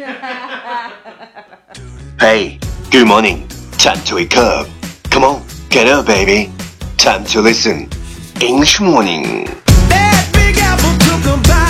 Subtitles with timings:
[2.18, 2.58] Hey,
[2.90, 3.46] good morning.
[3.72, 4.66] Time to wake up.
[5.10, 6.50] Come on, get up, baby.
[6.96, 7.88] Time to listen.
[8.40, 9.44] English morning.
[9.88, 11.69] That big apple took a bite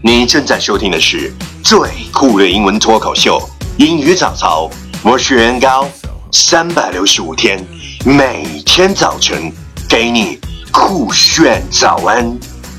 [0.00, 1.32] 你正在收听的是
[1.64, 1.78] 最
[2.12, 3.36] 酷的英文脱口秀
[3.84, 4.70] 《英语早操》，
[5.02, 5.88] 我是袁高，
[6.30, 7.58] 三百六十五天，
[8.04, 9.52] 每天早晨
[9.88, 10.38] 给你
[10.70, 12.24] 酷炫早安。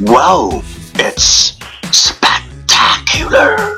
[0.06, 1.52] Wow，it's
[1.92, 3.78] spectacular！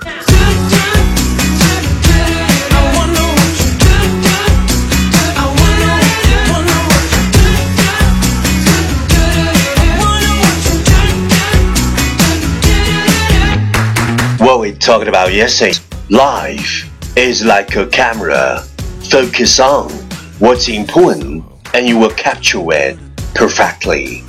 [14.80, 14.80] what you do.
[14.80, 15.78] What we talked about yesterday.
[16.08, 18.62] Life is like a camera.
[19.10, 19.90] Focus on
[20.38, 22.96] what's important and you will capture it
[23.34, 24.22] perfectly.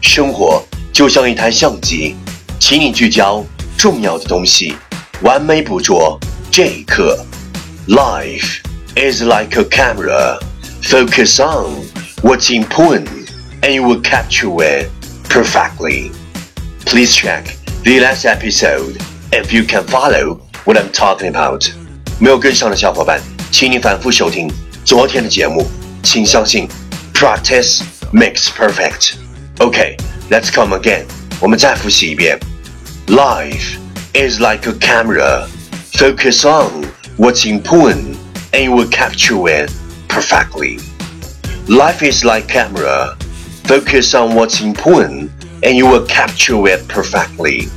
[0.00, 2.16] 生活就像一台相机，
[2.58, 3.44] 请你聚焦
[3.76, 4.74] 重要的东西，
[5.22, 6.18] 完美捕捉
[6.50, 7.24] 这一刻。
[7.86, 8.60] Life
[8.96, 10.38] is like a camera.
[10.82, 11.84] Focus on
[12.22, 13.08] what's important
[13.62, 14.90] and you will capture it
[15.28, 16.10] perfectly.
[16.84, 17.44] Please check
[17.82, 18.96] the last episode
[19.32, 21.70] if you can follow what I'm talking about.
[22.18, 24.50] 没有跟上的小伙伴，请你反复收听
[24.84, 25.66] 昨天的节目。
[26.02, 26.68] 请相信，
[27.12, 29.14] practice makes perfect.
[29.58, 29.96] Okay,
[30.30, 31.04] let's come again.
[31.40, 32.38] 我们再复习一遍。
[33.06, 33.78] Life
[34.14, 35.46] is like a camera.
[35.94, 36.86] Focus on
[37.16, 38.16] what's important
[38.52, 39.70] and you will capture it
[40.08, 40.78] perfectly.
[41.66, 43.16] Life is like camera.
[43.64, 45.30] Focus on what's important
[45.62, 47.68] and you will capture it perfectly.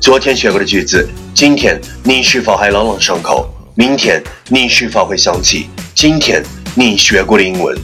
[0.00, 3.52] 昨天学过的句子，今天你是否还朗朗上口？
[3.74, 6.42] 明天你是否会想起今天
[6.74, 7.76] 你学过的英文？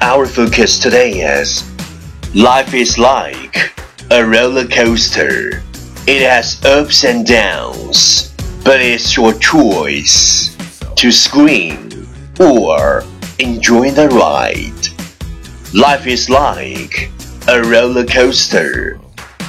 [0.00, 1.62] Our focus today is
[2.34, 3.72] Life is like
[4.10, 5.62] a roller coaster.
[6.06, 8.28] It has ups and downs,
[8.62, 10.50] but it's your choice
[10.96, 12.06] to scream
[12.38, 13.04] or
[13.38, 14.90] enjoy the ride.
[15.72, 17.10] Life is like
[17.46, 18.98] a roller coaster.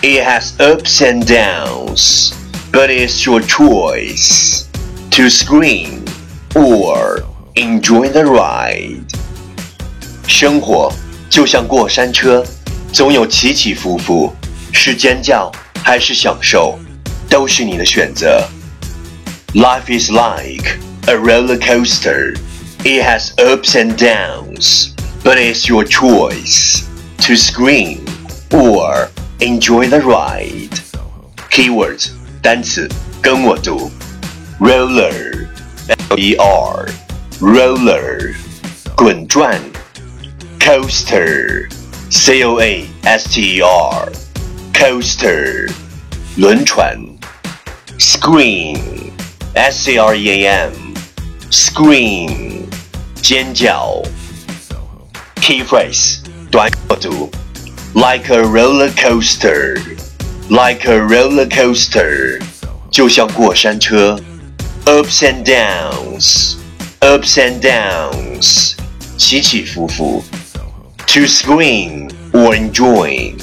[0.02, 2.34] It has ups and downs,
[2.72, 4.66] but it's your choice
[5.12, 6.06] to scream
[6.53, 7.24] or
[7.56, 9.06] enjoy the ride.
[10.28, 10.94] 生活
[11.30, 12.46] 就像过山车，
[12.94, 14.36] 总有起起伏伏，
[14.72, 15.52] 是尖叫
[15.84, 16.78] 还是享受，
[17.30, 18.48] 都是你的选择。
[19.53, 20.78] Life is like
[21.08, 22.36] a roller coaster.
[22.84, 24.92] It has ups and downs,
[25.24, 26.84] but it's your choice
[27.25, 28.02] to scream
[28.52, 29.09] or
[29.42, 30.80] enjoy the ride.
[31.50, 32.09] Keywords
[32.42, 32.90] 单词
[33.22, 33.92] 跟我读，
[34.59, 35.48] roller,
[36.09, 36.90] l-e-r,
[37.40, 38.36] roller,
[38.96, 39.59] 滚转，
[40.59, 41.70] coaster,
[42.09, 44.12] c-o-a-s-t-e-r,
[44.74, 45.72] coaster,
[46.38, 46.98] 轮船，
[48.00, 48.80] scream,
[49.56, 50.72] s-c-r-e-a-m,
[51.52, 52.66] scream,
[53.22, 54.02] 尖叫。
[55.42, 56.18] Key phrase
[56.52, 57.30] 短我读
[57.94, 59.78] ，like a roller coaster,
[60.50, 62.42] like a roller coaster，
[62.92, 64.20] 就像过山车，
[64.86, 66.56] ups and downs,
[67.02, 68.74] ups and downs，
[69.18, 70.24] 起起伏伏。
[71.08, 73.34] To scream or enjoy,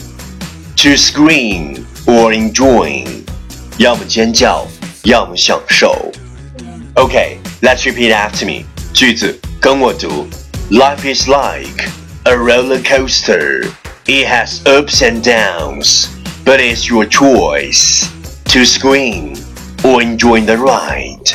[0.77, 3.07] to scream or enjoy，
[3.79, 4.67] 要么尖叫，
[5.05, 6.13] 要么享受。
[6.95, 8.65] Okay, let's repeat after me.
[8.93, 10.29] 句子跟我读。
[10.71, 11.89] Life is like
[12.25, 13.67] a roller coaster.
[14.09, 16.09] It has ups and downs,
[16.45, 18.13] but it's your choice
[18.45, 19.35] to scream
[19.83, 21.31] or enjoy the ride.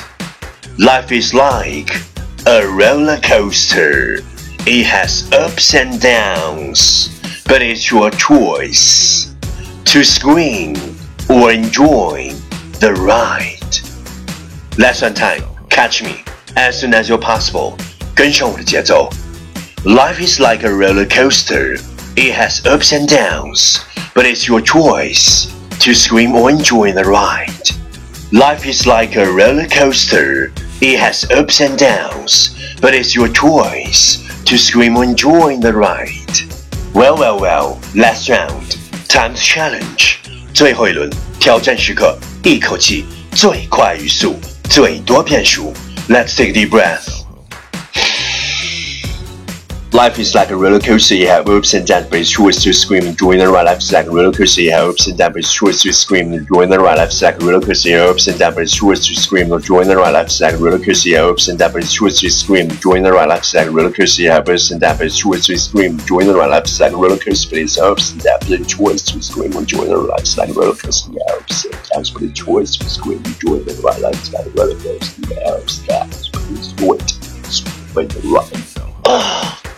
[0.77, 1.89] Life is like
[2.45, 4.19] a roller coaster.
[4.67, 9.33] It has ups and downs, but it's your choice
[9.85, 10.75] to scream
[11.29, 12.31] or enjoy
[12.79, 13.75] the ride.
[14.77, 16.23] Lesson time, catch me
[16.56, 17.77] as soon as you're possible.
[18.15, 19.09] 跟上我的节奏。
[19.85, 21.79] Life is like a roller coaster.
[22.15, 23.79] It has ups and downs,
[24.13, 25.47] but it's your choice
[25.79, 27.69] to scream or enjoy the ride.
[28.31, 30.51] Life is like a roller coaster.
[30.81, 36.39] It has ups and downs, but it's your choice to scream or enjoy the ride.
[36.94, 37.79] Well, well, well.
[37.95, 38.77] Last round,
[39.07, 40.17] time's challenge.
[40.53, 41.09] 最后一轮
[41.39, 44.39] 挑战时刻，一口气最快语速，
[44.69, 45.73] 最多变数。
[46.09, 47.22] Let's take a deep breath.
[49.94, 52.73] Life is like a roller coaster, you have ups and downs, but it's choice to
[52.73, 53.62] scream, enjoy the ride.
[53.62, 55.93] Life is like a roller coaster, you have ups and downs, but it's choice to
[55.93, 56.99] scream, enjoy the ride.
[56.99, 59.14] Life is like a roller coaster, you have ups and downs, but it's choice to
[59.14, 60.11] scream, enjoy the ride.
[60.11, 62.32] Life is like a roller coaster, you have ups and downs, but it's choice to
[62.32, 63.26] scream, enjoy the ride.
[63.31, 65.61] Life is like a roller coaster, you have ups and downs, but it's choice to
[65.61, 66.49] scream, enjoy the ride.
[66.49, 69.20] Life is like a roller coaster, but it's ups and downs, but it's choice to
[69.23, 70.08] scream, enjoy the ride.
[70.08, 72.91] Life is like a roller coaster, you have ups and downs, but it's choice to
[72.91, 74.00] scream, enjoy the ride.
[74.00, 77.52] Life is like a roller coaster, you have ups and downs, but it's choice to
[77.52, 78.64] scream, enjoy the ride.
[79.06, 79.73] Ah.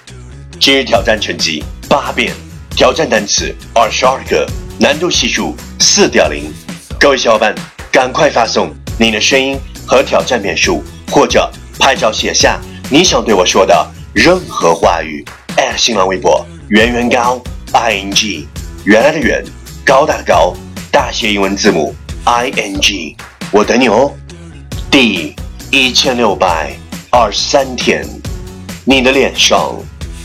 [0.58, 2.32] 今日挑战成绩八遍，
[2.70, 4.46] 挑战单词二十二个，
[4.78, 6.52] 难度系数四点零。
[6.98, 7.54] 各位小伙伴，
[7.92, 12.58] 赶快发送你的声音和挑战遍数，或者拍照写下
[12.90, 15.24] 你想对我说的任何话语。
[15.76, 17.40] 新浪微博圆圆高
[17.72, 18.48] i n g，
[18.84, 19.44] 原来的圆，
[19.84, 20.54] 高大高，
[20.90, 21.94] 大写英文字母
[22.24, 23.16] i n g，
[23.50, 24.10] 我等你哦。
[24.90, 25.34] 第
[25.70, 26.72] 一千六百
[27.10, 28.04] 二十三天，
[28.84, 29.76] 你的脸上。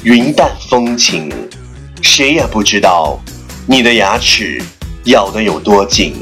[0.03, 1.29] 云淡风轻，
[2.01, 3.19] 谁也不知道
[3.67, 4.59] 你的牙齿
[5.03, 6.15] 咬得有多紧。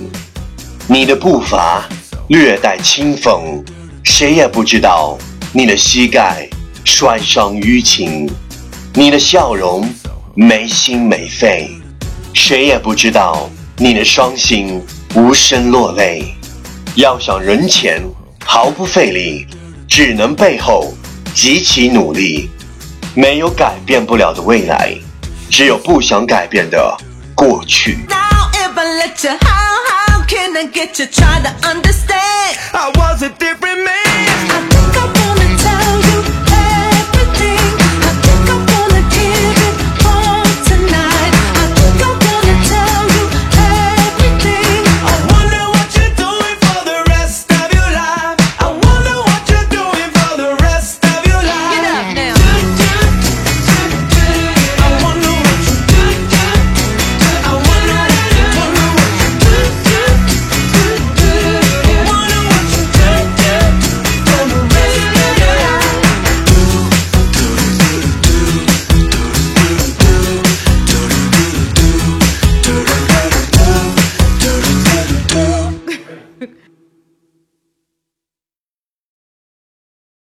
[0.86, 1.88] 你的步伐
[2.28, 3.64] 略带清风，
[4.04, 5.18] 谁也不知道
[5.54, 6.46] 你的膝盖
[6.84, 8.30] 摔伤淤青。
[8.94, 9.90] 你的笑容
[10.36, 11.70] 没心没肺，
[12.34, 14.82] 谁也不知道你的伤心
[15.16, 16.36] 无声落泪。
[16.96, 18.04] 要想人前
[18.44, 19.48] 毫不费力，
[19.88, 20.94] 只能背后
[21.34, 22.50] 极其努力。
[23.16, 24.96] 没有改变不了的未来
[25.50, 26.96] 只有不想改变的
[27.36, 27.98] 过去。
[28.08, 28.30] Now